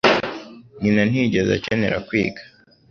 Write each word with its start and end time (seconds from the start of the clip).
Nyina 0.81 1.01
ntiyigeze 1.09 1.51
akenera 1.57 1.97
kwiga. 2.07 2.41